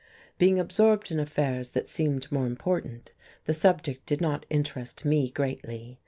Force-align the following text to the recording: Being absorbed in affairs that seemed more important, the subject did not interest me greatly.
Being 0.39 0.59
absorbed 0.59 1.11
in 1.11 1.19
affairs 1.19 1.69
that 1.73 1.87
seemed 1.87 2.31
more 2.31 2.47
important, 2.47 3.11
the 3.45 3.53
subject 3.53 4.07
did 4.07 4.19
not 4.19 4.47
interest 4.49 5.05
me 5.05 5.29
greatly. 5.29 5.99